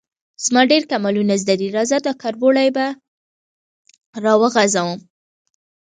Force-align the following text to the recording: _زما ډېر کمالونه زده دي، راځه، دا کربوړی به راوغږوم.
_زما 0.45 0.61
ډېر 0.71 0.83
کمالونه 0.91 1.33
زده 1.43 1.55
دي، 1.59 1.67
راځه، 1.77 1.97
دا 2.05 2.13
کربوړی 2.21 2.69
به 2.75 2.85
راوغږوم. 4.23 4.99